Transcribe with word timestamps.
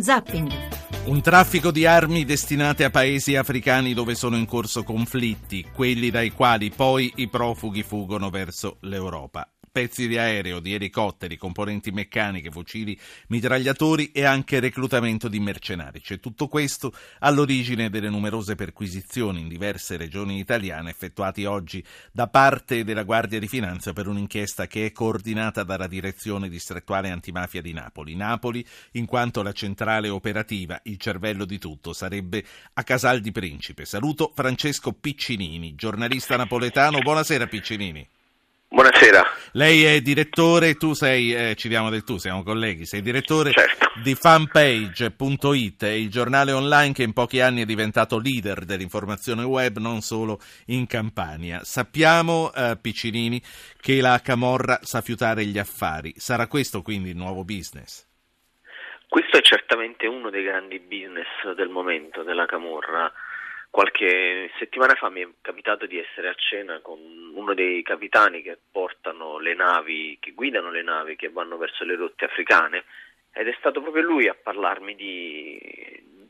Zapping. 0.00 0.52
Un 1.06 1.20
traffico 1.20 1.72
di 1.72 1.84
armi 1.84 2.24
destinate 2.24 2.84
a 2.84 2.90
paesi 2.90 3.34
africani 3.34 3.94
dove 3.94 4.14
sono 4.14 4.36
in 4.36 4.46
corso 4.46 4.84
conflitti, 4.84 5.66
quelli 5.74 6.10
dai 6.10 6.30
quali 6.30 6.70
poi 6.70 7.12
i 7.16 7.28
profughi 7.28 7.82
fuggono 7.82 8.30
verso 8.30 8.76
l'Europa 8.82 9.48
pezzi 9.78 10.08
di 10.08 10.18
aereo, 10.18 10.58
di 10.58 10.74
elicotteri, 10.74 11.36
componenti 11.36 11.92
meccaniche, 11.92 12.50
fucili, 12.50 12.98
mitragliatori 13.28 14.10
e 14.10 14.24
anche 14.24 14.58
reclutamento 14.58 15.28
di 15.28 15.38
mercenari. 15.38 16.00
C'è 16.00 16.18
tutto 16.18 16.48
questo 16.48 16.92
all'origine 17.20 17.88
delle 17.88 18.08
numerose 18.08 18.56
perquisizioni 18.56 19.38
in 19.38 19.46
diverse 19.46 19.96
regioni 19.96 20.40
italiane 20.40 20.90
effettuate 20.90 21.46
oggi 21.46 21.80
da 22.10 22.26
parte 22.26 22.82
della 22.82 23.04
Guardia 23.04 23.38
di 23.38 23.46
Finanza 23.46 23.92
per 23.92 24.08
un'inchiesta 24.08 24.66
che 24.66 24.86
è 24.86 24.90
coordinata 24.90 25.62
dalla 25.62 25.86
Direzione 25.86 26.48
distrettuale 26.48 27.10
antimafia 27.10 27.62
di 27.62 27.72
Napoli. 27.72 28.16
Napoli, 28.16 28.66
in 28.92 29.06
quanto 29.06 29.42
la 29.42 29.52
centrale 29.52 30.08
operativa, 30.08 30.80
il 30.86 30.98
cervello 30.98 31.44
di 31.44 31.58
tutto, 31.58 31.92
sarebbe 31.92 32.44
a 32.72 32.82
Casal 32.82 33.20
di 33.20 33.30
Principe. 33.30 33.84
Saluto 33.84 34.32
Francesco 34.34 34.90
Piccinini, 34.90 35.76
giornalista 35.76 36.36
napoletano. 36.36 36.98
Buonasera 36.98 37.46
Piccinini. 37.46 38.16
Buonasera. 38.70 39.24
Lei 39.52 39.84
è 39.84 40.00
direttore, 40.02 40.74
tu 40.74 40.92
sei, 40.92 41.34
eh, 41.34 41.54
ci 41.56 41.68
diamo 41.68 41.88
del 41.88 42.04
tu, 42.04 42.18
siamo 42.18 42.42
colleghi, 42.42 42.84
sei 42.84 43.00
direttore 43.00 43.50
certo. 43.52 43.92
di 44.02 44.14
fanpage.it, 44.14 45.82
il 45.82 46.10
giornale 46.10 46.52
online 46.52 46.92
che 46.92 47.02
in 47.02 47.14
pochi 47.14 47.40
anni 47.40 47.62
è 47.62 47.64
diventato 47.64 48.18
leader 48.18 48.66
dell'informazione 48.66 49.42
web 49.42 49.78
non 49.78 50.02
solo 50.02 50.38
in 50.66 50.86
Campania. 50.86 51.64
Sappiamo, 51.64 52.52
eh, 52.54 52.76
Piccinini, 52.78 53.40
che 53.80 54.02
la 54.02 54.20
Camorra 54.22 54.80
sa 54.82 55.00
fiutare 55.00 55.46
gli 55.46 55.58
affari. 55.58 56.12
Sarà 56.16 56.46
questo 56.46 56.82
quindi 56.82 57.08
il 57.08 57.16
nuovo 57.16 57.44
business? 57.44 58.06
Questo 59.08 59.38
è 59.38 59.40
certamente 59.40 60.06
uno 60.06 60.28
dei 60.28 60.44
grandi 60.44 60.78
business 60.78 61.54
del 61.56 61.70
momento 61.70 62.22
della 62.22 62.44
Camorra 62.44 63.10
Qualche 63.70 64.50
settimana 64.58 64.94
fa 64.94 65.10
mi 65.10 65.20
è 65.20 65.28
capitato 65.40 65.86
di 65.86 65.98
essere 65.98 66.28
a 66.28 66.34
cena 66.34 66.80
con 66.80 66.98
uno 67.34 67.54
dei 67.54 67.82
capitani 67.82 68.42
che 68.42 68.58
portano 68.70 69.38
le 69.38 69.54
navi, 69.54 70.16
che 70.20 70.32
guidano 70.32 70.70
le 70.70 70.82
navi 70.82 71.16
che 71.16 71.28
vanno 71.28 71.56
verso 71.58 71.84
le 71.84 71.94
rotte 71.94 72.24
africane 72.24 72.84
ed 73.32 73.46
è 73.46 73.54
stato 73.58 73.80
proprio 73.80 74.02
lui 74.02 74.26
a 74.26 74.34
parlarmi 74.34 74.94
di, 74.96 75.60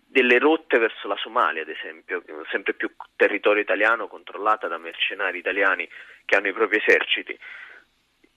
delle 0.06 0.38
rotte 0.38 0.78
verso 0.78 1.06
la 1.06 1.16
Somalia, 1.16 1.62
ad 1.62 1.68
esempio, 1.68 2.22
sempre 2.50 2.74
più 2.74 2.90
territorio 3.14 3.62
italiano 3.62 4.08
controllata 4.08 4.66
da 4.66 4.78
mercenari 4.78 5.38
italiani 5.38 5.88
che 6.24 6.36
hanno 6.36 6.48
i 6.48 6.52
propri 6.52 6.78
eserciti. 6.78 7.38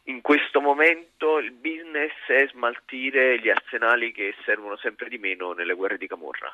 In 0.06 0.22
questo 0.22 0.62
momento 0.62 1.38
il 1.40 1.52
business 1.52 2.14
è 2.28 2.48
smaltire 2.50 3.40
gli 3.40 3.50
arsenali 3.50 4.12
che 4.12 4.36
servono 4.46 4.78
sempre 4.78 5.10
di 5.10 5.18
meno 5.18 5.54
nelle 5.54 5.74
guerre 5.74 5.98
di 5.98 6.08
Camorra. 6.08 6.52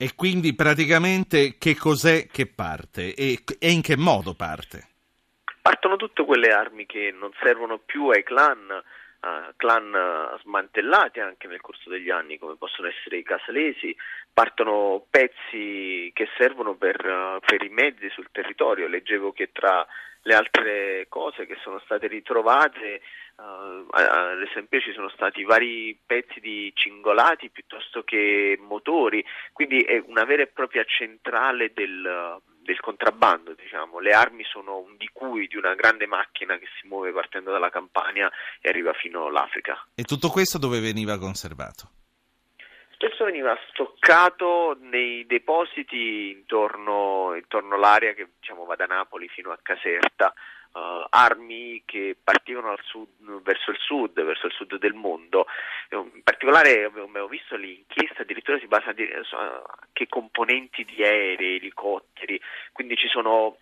E 0.00 0.14
quindi 0.14 0.54
praticamente 0.54 1.58
che 1.58 1.74
cos'è 1.74 2.28
che 2.28 2.46
parte 2.46 3.16
e, 3.16 3.42
e, 3.58 3.70
in 3.72 3.82
che 3.82 3.96
modo 3.96 4.32
parte? 4.32 4.86
Partono 5.60 5.96
tutte 5.96 6.24
quelle 6.24 6.52
armi 6.52 6.86
che 6.86 7.10
non 7.10 7.32
servono 7.42 7.78
più 7.78 8.06
ai 8.06 8.22
clan, 8.22 8.60
uh, 8.70 9.52
clan 9.56 10.38
smantellati 10.42 11.18
anche 11.18 11.48
nel 11.48 11.60
corso 11.60 11.90
degli 11.90 12.10
anni, 12.10 12.38
come 12.38 12.54
possono 12.54 12.86
essere 12.86 13.16
i 13.16 13.24
casalesi, 13.24 13.92
partono 14.32 15.04
pezzi 15.10 16.12
che 16.14 16.28
servono 16.36 16.76
per, 16.76 17.04
uh, 17.04 17.40
per 17.44 17.64
i 17.64 17.68
mezzi 17.68 18.08
sul 18.10 18.28
territorio. 18.30 18.86
Leggevo 18.86 19.32
che 19.32 19.50
tra 19.50 19.84
le 20.22 20.34
altre 20.34 21.06
cose 21.08 21.46
che 21.46 21.56
sono 21.62 21.80
state 21.80 22.06
ritrovate 22.06 23.00
Uh, 23.38 23.86
ad 23.92 24.42
esempio 24.42 24.80
ci 24.80 24.92
sono 24.92 25.08
stati 25.10 25.44
vari 25.44 25.96
pezzi 26.04 26.40
di 26.40 26.72
cingolati 26.74 27.50
piuttosto 27.50 28.02
che 28.02 28.58
motori, 28.60 29.24
quindi 29.52 29.80
è 29.82 30.02
una 30.06 30.24
vera 30.24 30.42
e 30.42 30.48
propria 30.48 30.82
centrale 30.82 31.70
del, 31.72 32.40
del 32.60 32.80
contrabbando, 32.80 33.54
diciamo. 33.54 34.00
le 34.00 34.12
armi 34.12 34.42
sono 34.42 34.78
un 34.78 34.96
di 34.96 35.08
cui 35.12 35.46
di 35.46 35.56
una 35.56 35.76
grande 35.76 36.08
macchina 36.08 36.58
che 36.58 36.66
si 36.80 36.88
muove 36.88 37.12
partendo 37.12 37.52
dalla 37.52 37.70
Campania 37.70 38.28
e 38.60 38.70
arriva 38.70 38.92
fino 38.92 39.26
all'Africa. 39.26 39.86
E 39.94 40.02
tutto 40.02 40.30
questo 40.30 40.58
dove 40.58 40.80
veniva 40.80 41.16
conservato? 41.16 41.90
Spesso 43.00 43.24
veniva 43.24 43.56
stoccato 43.68 44.76
nei 44.80 45.24
depositi 45.24 46.30
intorno, 46.32 47.32
intorno 47.36 47.76
all'area 47.76 48.12
che 48.12 48.26
diciamo, 48.40 48.64
va 48.64 48.74
da 48.74 48.86
Napoli 48.86 49.28
fino 49.28 49.52
a 49.52 49.58
Caserta, 49.62 50.34
uh, 50.72 51.06
armi 51.08 51.84
che 51.84 52.16
partivano 52.20 52.76
sud, 52.82 53.40
verso 53.42 53.70
il 53.70 53.78
sud, 53.78 54.20
verso 54.20 54.46
il 54.46 54.52
sud 54.52 54.78
del 54.78 54.94
mondo. 54.94 55.46
In 55.90 56.24
particolare 56.24 56.82
abbiamo 56.82 57.28
visto 57.28 57.54
l'inchiesta 57.54 58.22
addirittura 58.22 58.58
si 58.58 58.66
basa 58.66 58.92
su 59.22 59.36
che 59.92 60.08
componenti 60.08 60.84
di 60.84 61.00
aerei, 61.04 61.58
elicotteri, 61.58 62.40
quindi 62.72 62.96
ci 62.96 63.06
sono, 63.06 63.58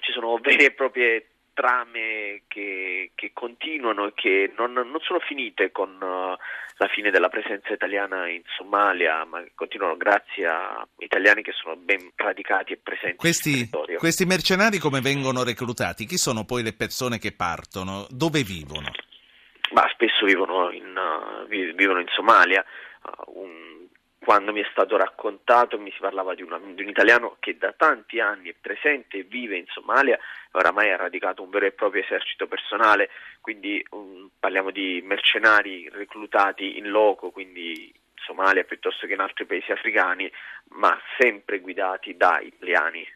ci 0.00 0.12
sono 0.12 0.38
vere 0.38 0.64
e 0.64 0.72
proprie 0.72 1.33
trame 1.54 2.42
che, 2.48 3.12
che 3.14 3.30
continuano 3.32 4.08
e 4.08 4.12
che 4.14 4.52
non, 4.56 4.72
non, 4.72 4.98
sono 5.00 5.20
finite 5.20 5.70
con 5.72 5.90
uh, 5.90 6.36
la 6.76 6.88
fine 6.88 7.10
della 7.10 7.28
presenza 7.28 7.72
italiana 7.72 8.28
in 8.28 8.42
Somalia, 8.56 9.24
ma 9.24 9.42
continuano 9.54 9.96
grazie 9.96 10.46
a 10.46 10.86
italiani 10.98 11.42
che 11.42 11.52
sono 11.52 11.76
ben 11.76 12.10
radicati 12.16 12.74
e 12.74 12.80
presenti 12.82 13.16
questi. 13.16 13.70
Questi 13.96 14.26
mercenari 14.26 14.78
come 14.78 15.00
vengono 15.00 15.44
reclutati? 15.44 16.04
Chi 16.04 16.18
sono 16.18 16.44
poi 16.44 16.62
le 16.62 16.74
persone 16.74 17.18
che 17.18 17.32
partono? 17.32 18.06
Dove 18.10 18.42
vivono? 18.42 18.90
Ma 19.72 19.88
spesso 19.92 20.26
vivono 20.26 20.70
in, 20.70 20.94
uh, 20.94 21.46
vivono 21.46 22.00
in 22.00 22.08
Somalia. 22.08 22.64
Uh, 23.02 23.40
un, 23.40 23.83
quando 24.24 24.52
mi 24.52 24.62
è 24.62 24.68
stato 24.70 24.96
raccontato 24.96 25.78
mi 25.78 25.92
si 25.92 25.98
parlava 26.00 26.34
di, 26.34 26.42
una, 26.42 26.58
di, 26.58 26.82
un 26.82 26.88
italiano 26.88 27.36
che 27.38 27.58
da 27.58 27.72
tanti 27.76 28.20
anni 28.20 28.48
è 28.48 28.54
presente 28.58 29.18
e 29.18 29.22
vive 29.22 29.56
in 29.56 29.66
Somalia, 29.68 30.18
oramai 30.52 30.90
ha 30.90 30.96
radicato 30.96 31.42
un 31.42 31.50
vero 31.50 31.66
e 31.66 31.72
proprio 31.72 32.02
esercito 32.02 32.46
personale, 32.46 33.10
quindi 33.40 33.84
um, 33.90 34.30
parliamo 34.40 34.70
di 34.70 35.02
mercenari 35.04 35.88
reclutati 35.90 36.78
in 36.78 36.88
loco, 36.88 37.30
quindi 37.30 37.84
in 37.84 38.22
Somalia 38.24 38.64
piuttosto 38.64 39.06
che 39.06 39.12
in 39.12 39.20
altri 39.20 39.44
paesi 39.44 39.70
africani, 39.70 40.30
ma 40.70 40.98
sempre 41.18 41.60
guidati 41.60 42.16
da 42.16 42.40
italiani. 42.40 43.06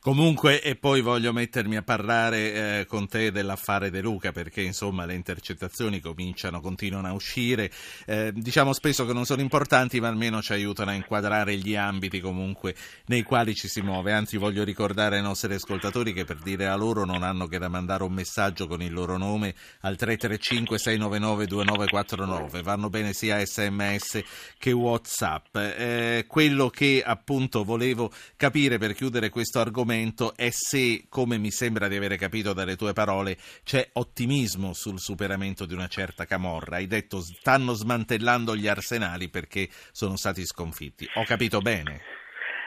Comunque, 0.00 0.60
e 0.60 0.74
poi 0.74 1.00
voglio 1.00 1.32
mettermi 1.32 1.76
a 1.76 1.82
parlare 1.82 2.80
eh, 2.80 2.86
con 2.86 3.06
te 3.06 3.30
dell'affare 3.30 3.90
De 3.90 4.00
Luca, 4.00 4.32
perché 4.32 4.60
insomma 4.60 5.06
le 5.06 5.14
intercettazioni 5.14 6.00
cominciano, 6.00 6.60
continuano 6.60 7.06
a 7.06 7.12
uscire. 7.12 7.70
Eh, 8.06 8.32
diciamo 8.34 8.72
spesso 8.72 9.06
che 9.06 9.12
non 9.12 9.24
sono 9.24 9.42
importanti, 9.42 10.00
ma 10.00 10.08
almeno 10.08 10.42
ci 10.42 10.52
aiutano 10.52 10.90
a 10.90 10.94
inquadrare 10.94 11.56
gli 11.56 11.76
ambiti 11.76 12.20
comunque 12.20 12.74
nei 13.06 13.22
quali 13.22 13.54
ci 13.54 13.68
si 13.68 13.80
muove. 13.80 14.12
Anzi, 14.12 14.36
voglio 14.38 14.64
ricordare 14.64 15.16
ai 15.16 15.22
nostri 15.22 15.54
ascoltatori 15.54 16.12
che 16.12 16.24
per 16.24 16.38
dire 16.38 16.66
a 16.66 16.74
loro 16.74 17.04
non 17.04 17.22
hanno 17.22 17.46
che 17.46 17.58
da 17.58 17.68
mandare 17.68 18.02
un 18.02 18.12
messaggio 18.12 18.66
con 18.66 18.82
il 18.82 18.92
loro 18.92 19.16
nome 19.16 19.54
al 19.82 19.96
335 19.96 20.78
699 20.78 21.46
2949. 21.46 22.62
Vanno 22.62 22.90
bene 22.90 23.12
sia 23.12 23.44
sms 23.44 24.20
che 24.58 24.72
WhatsApp. 24.72 25.54
Eh, 25.56 26.24
quello 26.26 26.70
che 26.70 27.02
appunto 27.06 27.62
volevo 27.62 28.10
capire 28.36 28.78
per 28.78 28.94
chiudere 28.94 29.28
questo 29.28 29.51
argomento 29.60 30.34
è 30.36 30.50
se, 30.50 31.06
come 31.08 31.38
mi 31.38 31.50
sembra 31.50 31.88
di 31.88 31.96
avere 31.96 32.16
capito 32.16 32.52
dalle 32.52 32.76
tue 32.76 32.92
parole, 32.92 33.36
c'è 33.64 33.90
ottimismo 33.94 34.72
sul 34.72 34.98
superamento 34.98 35.66
di 35.66 35.74
una 35.74 35.88
certa 35.88 36.24
camorra. 36.24 36.76
Hai 36.76 36.86
detto 36.86 37.20
stanno 37.20 37.72
smantellando 37.72 38.54
gli 38.54 38.68
arsenali 38.68 39.28
perché 39.28 39.68
sono 39.90 40.16
stati 40.16 40.44
sconfitti. 40.44 41.08
Ho 41.14 41.24
capito 41.24 41.60
bene? 41.60 42.02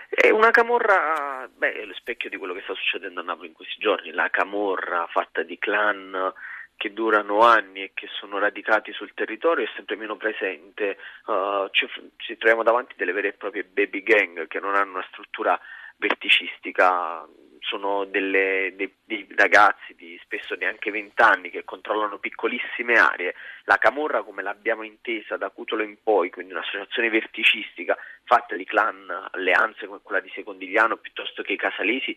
È 0.09 0.29
una 0.29 0.51
camorra, 0.51 1.49
beh, 1.53 1.73
è 1.73 1.83
lo 1.85 1.93
specchio 1.93 2.29
di 2.29 2.37
quello 2.37 2.53
che 2.53 2.61
sta 2.63 2.73
succedendo 2.73 3.19
a 3.19 3.23
Napoli 3.23 3.49
in 3.49 3.53
questi 3.53 3.75
giorni, 3.79 4.11
la 4.11 4.29
camorra 4.29 5.07
fatta 5.11 5.43
di 5.43 5.57
clan 5.57 6.33
che 6.77 6.93
durano 6.93 7.39
anni 7.39 7.83
e 7.83 7.91
che 7.93 8.07
sono 8.19 8.37
radicati 8.37 8.91
sul 8.91 9.13
territorio 9.13 9.65
è 9.65 9.69
sempre 9.75 9.95
meno 9.95 10.17
presente. 10.17 10.97
Uh, 11.25 11.69
ci, 11.71 11.87
ci 12.17 12.37
troviamo 12.37 12.63
davanti 12.63 12.93
delle 12.97 13.13
vere 13.13 13.29
e 13.29 13.33
proprie 13.33 13.63
baby 13.63 14.03
gang 14.03 14.47
che 14.47 14.59
non 14.59 14.75
hanno 14.75 14.91
una 14.91 15.07
struttura 15.09 15.59
verticistica, 15.97 17.27
sono 17.65 18.05
delle, 18.05 18.73
dei, 18.75 18.93
dei, 19.03 19.27
ragazzi 19.35 19.95
di 19.95 20.17
spesso 20.21 20.55
neanche 20.55 20.91
20 20.91 21.21
anni 21.21 21.49
che 21.49 21.63
controllano 21.63 22.19
piccolissime 22.19 22.93
aree. 22.93 23.33
La 23.63 23.77
Camorra, 23.77 24.23
come 24.23 24.43
l'abbiamo 24.43 24.83
intesa 24.83 25.35
da 25.37 25.49
Cutolo 25.49 25.83
in 25.83 25.97
poi, 26.01 26.29
quindi 26.29 26.53
un'associazione 26.53 27.09
verticistica 27.09 27.97
fatta 28.23 28.55
di 28.55 28.65
clan, 28.65 29.29
alleanze 29.31 29.87
come 29.87 29.99
quella 30.01 30.21
di 30.21 30.31
Secondigliano 30.33 30.97
piuttosto 30.97 31.41
che 31.41 31.53
i 31.53 31.57
Casalesi, 31.57 32.15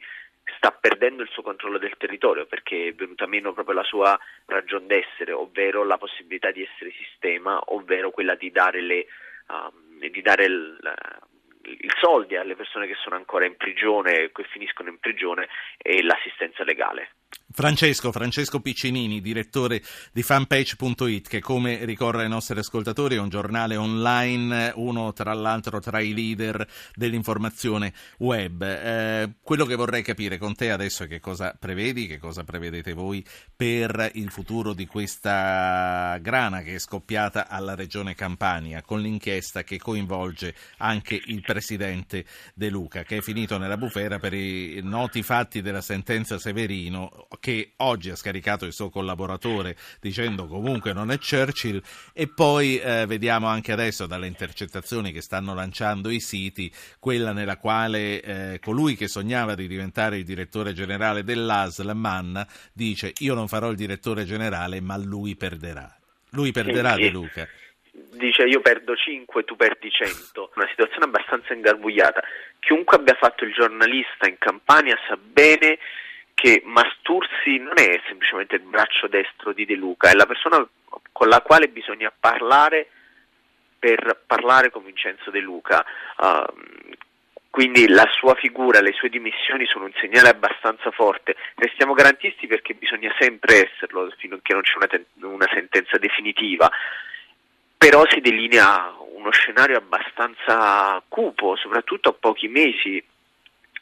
sta 0.56 0.70
perdendo 0.70 1.22
il 1.22 1.28
suo 1.28 1.42
controllo 1.42 1.76
del 1.76 1.96
territorio 1.98 2.46
perché 2.46 2.88
è 2.88 2.94
venuta 2.94 3.26
meno 3.26 3.52
proprio 3.52 3.74
la 3.74 3.82
sua 3.82 4.18
ragion 4.46 4.86
d'essere, 4.86 5.32
ovvero 5.32 5.84
la 5.84 5.98
possibilità 5.98 6.50
di 6.50 6.62
essere 6.62 6.90
sistema, 6.92 7.60
ovvero 7.66 8.10
quella 8.10 8.34
di 8.34 8.50
dare 8.50 8.80
le. 8.80 9.06
Um, 9.48 9.86
di 9.98 10.22
dare 10.22 10.44
il, 10.44 10.78
i 11.68 11.90
soldi 12.00 12.36
alle 12.36 12.56
persone 12.56 12.86
che 12.86 12.96
sono 13.02 13.16
ancora 13.16 13.46
in 13.46 13.56
prigione, 13.56 14.30
che 14.32 14.44
finiscono 14.44 14.88
in 14.88 14.98
prigione 14.98 15.48
e 15.76 16.02
l'assistenza 16.02 16.64
legale. 16.64 17.10
Francesco, 17.50 18.12
Francesco 18.12 18.60
Piccinini, 18.60 19.20
direttore 19.20 19.82
di 20.12 20.22
fanpage.it, 20.22 21.26
che 21.26 21.40
come 21.40 21.84
ricorda 21.86 22.22
ai 22.22 22.28
nostri 22.28 22.56
ascoltatori 22.56 23.16
è 23.16 23.18
un 23.18 23.30
giornale 23.30 23.74
online, 23.74 24.72
uno 24.76 25.12
tra 25.12 25.32
l'altro 25.32 25.80
tra 25.80 25.98
i 25.98 26.14
leader 26.14 26.64
dell'informazione 26.94 27.92
web. 28.18 28.62
Eh, 28.62 29.32
quello 29.42 29.64
che 29.64 29.74
vorrei 29.74 30.02
capire 30.02 30.38
con 30.38 30.54
te 30.54 30.70
adesso 30.70 31.02
è 31.02 31.08
che 31.08 31.18
cosa 31.18 31.56
prevedi, 31.58 32.06
che 32.06 32.18
cosa 32.18 32.44
prevedete 32.44 32.92
voi 32.92 33.26
per 33.56 34.08
il 34.14 34.30
futuro 34.30 34.72
di 34.72 34.86
questa 34.86 36.16
grana 36.20 36.62
che 36.62 36.76
è 36.76 36.78
scoppiata 36.78 37.48
alla 37.48 37.74
regione 37.74 38.14
Campania, 38.14 38.82
con 38.82 39.00
l'inchiesta 39.00 39.64
che 39.64 39.78
coinvolge 39.78 40.54
anche 40.76 41.20
il 41.24 41.40
presidente 41.40 42.24
De 42.54 42.68
Luca, 42.68 43.02
che 43.02 43.16
è 43.16 43.20
finito 43.20 43.58
nella 43.58 43.76
bufera 43.76 44.20
per 44.20 44.34
i 44.34 44.78
noti 44.82 45.24
fatti 45.24 45.60
della 45.60 45.80
sentenza 45.80 46.38
Severino 46.38 47.17
che 47.40 47.72
oggi 47.78 48.10
ha 48.10 48.16
scaricato 48.16 48.64
il 48.64 48.72
suo 48.72 48.90
collaboratore 48.90 49.76
dicendo 50.00 50.46
comunque 50.46 50.92
non 50.92 51.10
è 51.10 51.18
Churchill 51.18 51.80
e 52.12 52.28
poi 52.28 52.78
eh, 52.78 53.06
vediamo 53.06 53.46
anche 53.46 53.72
adesso 53.72 54.06
dalle 54.06 54.26
intercettazioni 54.26 55.12
che 55.12 55.22
stanno 55.22 55.54
lanciando 55.54 56.10
i 56.10 56.20
siti 56.20 56.72
quella 56.98 57.32
nella 57.32 57.56
quale 57.56 58.22
eh, 58.22 58.58
colui 58.60 58.96
che 58.96 59.08
sognava 59.08 59.54
di 59.54 59.66
diventare 59.66 60.18
il 60.18 60.24
direttore 60.24 60.72
generale 60.72 61.24
dell'ASL 61.24 61.92
Mann 61.94 62.38
dice 62.72 63.12
io 63.18 63.34
non 63.34 63.48
farò 63.48 63.70
il 63.70 63.76
direttore 63.76 64.24
generale 64.24 64.80
ma 64.80 64.96
lui 64.96 65.36
perderà. 65.36 65.92
Lui 66.32 66.52
perderà 66.52 66.94
sì, 66.94 67.00
De 67.00 67.10
Luca 67.10 67.48
dice 68.18 68.42
io 68.44 68.60
perdo 68.60 68.94
5, 68.94 69.44
tu 69.44 69.56
perdi 69.56 69.90
100, 69.90 70.52
una 70.56 70.66
situazione 70.68 71.06
abbastanza 71.06 71.54
ingarbugliata. 71.54 72.22
Chiunque 72.58 72.96
abbia 72.96 73.14
fatto 73.14 73.44
il 73.44 73.52
giornalista 73.52 74.28
in 74.28 74.36
Campania 74.38 74.96
sa 75.08 75.16
bene 75.16 75.78
che 76.40 76.62
Mastursi 76.64 77.58
non 77.58 77.72
è 77.74 78.00
semplicemente 78.06 78.54
il 78.54 78.62
braccio 78.62 79.08
destro 79.08 79.52
di 79.52 79.66
De 79.66 79.74
Luca, 79.74 80.08
è 80.08 80.14
la 80.14 80.24
persona 80.24 80.64
con 81.10 81.26
la 81.26 81.40
quale 81.40 81.66
bisogna 81.66 82.12
parlare 82.16 82.90
per 83.76 84.22
parlare 84.24 84.70
con 84.70 84.84
Vincenzo 84.84 85.32
De 85.32 85.40
Luca. 85.40 85.84
Uh, 86.16 86.94
quindi 87.50 87.88
la 87.88 88.06
sua 88.12 88.36
figura, 88.36 88.80
le 88.80 88.92
sue 88.92 89.08
dimissioni 89.08 89.66
sono 89.66 89.86
un 89.86 89.92
segnale 89.96 90.28
abbastanza 90.28 90.92
forte. 90.92 91.34
Restiamo 91.56 91.92
garantisti 91.92 92.46
perché 92.46 92.74
bisogna 92.74 93.12
sempre 93.18 93.68
esserlo 93.68 94.08
che 94.16 94.52
non 94.52 94.62
c'è 94.62 94.76
una, 94.76 94.86
ten- 94.86 95.06
una 95.22 95.48
sentenza 95.52 95.98
definitiva. 95.98 96.70
Però 97.76 98.06
si 98.08 98.20
delinea 98.20 98.94
uno 99.12 99.32
scenario 99.32 99.76
abbastanza 99.76 101.02
cupo, 101.08 101.56
soprattutto 101.56 102.10
a 102.10 102.16
pochi 102.16 102.46
mesi 102.46 103.04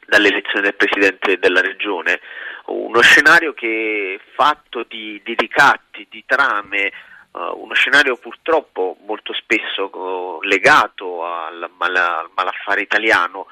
dall'elezione 0.07 0.61
del 0.61 0.75
Presidente 0.75 1.37
della 1.37 1.61
Regione, 1.61 2.21
uno 2.67 3.01
scenario 3.01 3.53
che 3.53 4.15
è 4.17 4.31
fatto 4.33 4.83
di, 4.87 5.21
di 5.23 5.35
ricatti, 5.37 6.07
di 6.09 6.23
trame, 6.25 6.91
uh, 7.31 7.61
uno 7.61 7.73
scenario 7.73 8.15
purtroppo 8.17 8.97
molto 9.05 9.33
spesso 9.33 9.89
uh, 9.93 10.41
legato 10.43 11.25
al, 11.25 11.69
mala, 11.77 12.19
al 12.19 12.29
malaffare 12.33 12.81
italiano. 12.81 13.47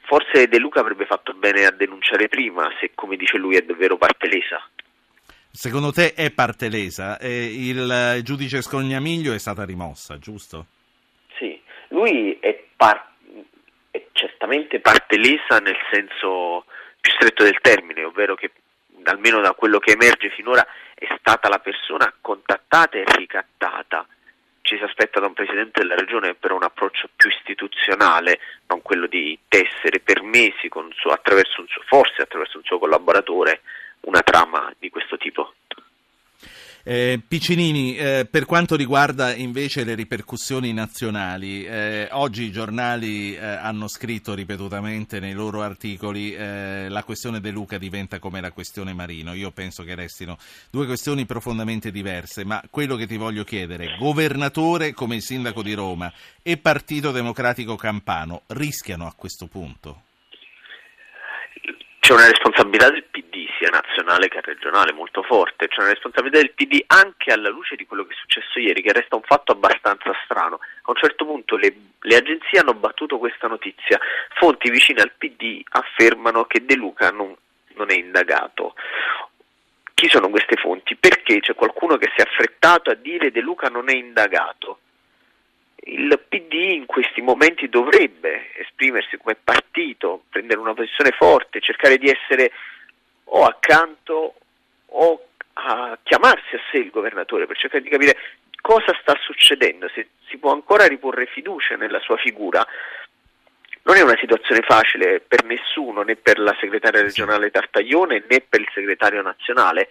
Forse 0.00 0.48
De 0.48 0.58
Luca 0.58 0.80
avrebbe 0.80 1.06
fatto 1.06 1.34
bene 1.34 1.66
a 1.66 1.70
denunciare 1.70 2.28
prima, 2.28 2.68
se 2.80 2.92
come 2.94 3.16
dice 3.16 3.36
lui 3.36 3.56
è 3.56 3.62
davvero 3.62 3.96
parte 3.96 4.26
lesa. 4.26 4.66
Secondo 5.52 5.92
te 5.92 6.14
è 6.14 6.30
parte 6.30 6.68
lesa? 6.68 7.18
Eh, 7.18 7.44
il 7.68 8.20
giudice 8.22 8.62
Scognamiglio 8.62 9.34
è 9.34 9.38
stata 9.38 9.64
rimossa, 9.64 10.18
giusto? 10.18 10.66
Sì, 11.36 11.60
lui 11.88 12.38
è 12.40 12.64
parte 12.76 13.09
certamente 14.40 14.80
parte 14.80 15.18
lesa 15.18 15.58
nel 15.58 15.76
senso 15.92 16.64
più 16.98 17.12
stretto 17.12 17.44
del 17.44 17.60
termine, 17.60 18.04
ovvero 18.04 18.34
che 18.34 18.52
almeno 19.04 19.38
da 19.40 19.52
quello 19.52 19.78
che 19.78 19.92
emerge 19.92 20.30
finora 20.30 20.66
è 20.94 21.06
stata 21.18 21.50
la 21.50 21.58
persona 21.58 22.10
contattata 22.22 22.96
e 22.96 23.04
ricattata. 23.04 24.06
Ci 24.62 24.78
si 24.78 24.82
aspetta 24.82 25.20
da 25.20 25.26
un 25.26 25.34
Presidente 25.34 25.82
della 25.82 25.94
Regione 25.94 26.34
per 26.34 26.52
un 26.52 26.62
approccio 26.62 27.10
più 27.14 27.28
istituzionale, 27.28 28.40
non 28.68 28.80
quello 28.80 29.06
di 29.06 29.38
tessere 29.46 30.00
per 30.00 30.22
mesi 30.22 30.70
suo, 30.94 31.10
attraverso 31.10 31.60
suo, 31.68 31.82
forse 31.84 32.22
attraverso 32.22 32.56
un 32.56 32.64
suo 32.64 32.78
collaboratore 32.78 33.60
una 34.02 34.22
trama 34.22 34.72
di 34.78 34.88
questo 34.88 35.18
tipo. 35.18 35.52
Eh, 36.90 37.20
Piccinini, 37.24 37.96
eh, 37.96 38.26
per 38.28 38.46
quanto 38.46 38.74
riguarda 38.74 39.32
invece 39.32 39.84
le 39.84 39.94
ripercussioni 39.94 40.72
nazionali, 40.72 41.64
eh, 41.64 42.08
oggi 42.10 42.42
i 42.42 42.50
giornali 42.50 43.36
eh, 43.36 43.46
hanno 43.46 43.86
scritto 43.86 44.34
ripetutamente 44.34 45.20
nei 45.20 45.32
loro 45.32 45.62
articoli 45.62 46.34
eh, 46.34 46.88
la 46.88 47.04
questione 47.04 47.40
De 47.40 47.50
Luca 47.50 47.78
diventa 47.78 48.18
come 48.18 48.40
la 48.40 48.50
questione 48.50 48.92
Marino. 48.92 49.34
Io 49.34 49.52
penso 49.52 49.84
che 49.84 49.94
restino 49.94 50.36
due 50.68 50.86
questioni 50.86 51.26
profondamente 51.26 51.92
diverse, 51.92 52.44
ma 52.44 52.60
quello 52.68 52.96
che 52.96 53.06
ti 53.06 53.16
voglio 53.16 53.44
chiedere, 53.44 53.94
governatore 53.96 54.92
come 54.92 55.14
il 55.14 55.22
sindaco 55.22 55.62
di 55.62 55.74
Roma 55.74 56.12
e 56.42 56.56
Partito 56.56 57.12
Democratico 57.12 57.76
Campano 57.76 58.42
rischiano 58.48 59.06
a 59.06 59.14
questo 59.16 59.46
punto? 59.46 60.08
C'è 62.10 62.16
una 62.16 62.26
responsabilità 62.26 62.90
del 62.90 63.04
PD 63.04 63.46
sia 63.56 63.68
nazionale 63.70 64.26
che 64.26 64.40
regionale 64.40 64.92
molto 64.92 65.22
forte, 65.22 65.68
c'è 65.68 65.78
una 65.78 65.90
responsabilità 65.90 66.38
del 66.38 66.50
PD 66.54 66.82
anche 66.88 67.30
alla 67.30 67.50
luce 67.50 67.76
di 67.76 67.86
quello 67.86 68.04
che 68.04 68.14
è 68.14 68.16
successo 68.18 68.58
ieri, 68.58 68.82
che 68.82 68.92
resta 68.92 69.14
un 69.14 69.22
fatto 69.22 69.52
abbastanza 69.52 70.10
strano. 70.24 70.56
A 70.56 70.90
un 70.90 70.96
certo 70.96 71.24
punto 71.24 71.54
le, 71.54 71.72
le 72.00 72.16
agenzie 72.16 72.58
hanno 72.58 72.74
battuto 72.74 73.18
questa 73.18 73.46
notizia, 73.46 74.00
fonti 74.40 74.70
vicine 74.70 75.02
al 75.02 75.12
PD 75.16 75.62
affermano 75.68 76.46
che 76.46 76.64
De 76.64 76.74
Luca 76.74 77.10
non, 77.10 77.32
non 77.76 77.92
è 77.92 77.94
indagato. 77.94 78.74
Chi 79.94 80.08
sono 80.08 80.30
queste 80.30 80.56
fonti? 80.56 80.96
Perché 80.96 81.38
c'è 81.38 81.54
qualcuno 81.54 81.96
che 81.96 82.10
si 82.16 82.20
è 82.20 82.26
affrettato 82.28 82.90
a 82.90 82.94
dire 82.94 83.30
De 83.30 83.40
Luca 83.40 83.68
non 83.68 83.88
è 83.88 83.94
indagato? 83.94 84.80
Il 85.84 86.20
PD 86.28 86.52
in 86.72 86.86
questi 86.86 87.22
momenti 87.22 87.68
dovrebbe 87.68 88.50
esprimersi 88.56 89.16
come 89.16 89.36
partito, 89.42 90.24
prendere 90.28 90.60
una 90.60 90.74
posizione 90.74 91.10
forte, 91.12 91.60
cercare 91.60 91.96
di 91.96 92.08
essere 92.08 92.52
o 93.24 93.44
accanto 93.44 94.34
o 94.86 95.24
a 95.52 95.98
chiamarsi 96.02 96.54
a 96.54 96.60
sé 96.70 96.78
il 96.78 96.90
governatore 96.90 97.46
per 97.46 97.56
cercare 97.56 97.82
di 97.82 97.88
capire 97.88 98.16
cosa 98.60 98.96
sta 99.00 99.16
succedendo, 99.20 99.88
se 99.88 100.08
si 100.28 100.36
può 100.36 100.52
ancora 100.52 100.86
riporre 100.86 101.26
fiducia 101.26 101.76
nella 101.76 102.00
sua 102.00 102.16
figura. 102.16 102.66
Non 103.82 103.96
è 103.96 104.02
una 104.02 104.16
situazione 104.18 104.60
facile 104.60 105.20
per 105.20 105.44
nessuno, 105.44 106.02
né 106.02 106.16
per 106.16 106.38
la 106.38 106.54
segretaria 106.60 107.00
regionale 107.00 107.50
Tartaglione 107.50 108.24
né 108.28 108.40
per 108.40 108.60
il 108.60 108.68
segretario 108.74 109.22
nazionale, 109.22 109.90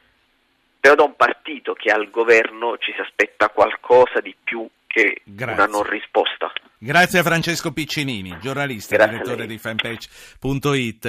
però 0.79 0.95
da 0.95 1.03
un 1.03 1.15
partito 1.15 1.73
che 1.73 1.89
al 1.89 2.09
governo 2.09 2.77
ci 2.77 2.93
si 2.93 3.01
aspetta 3.01 3.49
qualcosa 3.49 4.21
di 4.21 4.35
più 4.41 4.67
che 4.89 5.21
Grazie. 5.23 5.53
una 5.53 5.65
non 5.67 5.83
risposta. 5.83 6.51
Grazie 6.79 7.19
a 7.19 7.23
Francesco 7.23 7.71
Piccinini, 7.71 8.37
giornalista, 8.41 8.95
Grazie 8.95 9.17
direttore 9.17 9.45
di 9.45 9.57
fanpage.it. 9.57 11.05